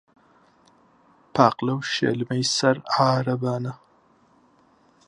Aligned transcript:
پاقلە 1.35 1.73
و 1.77 1.87
شێلمەی 1.95 2.43
سەر 2.57 2.77
عارەبانە 2.95 3.73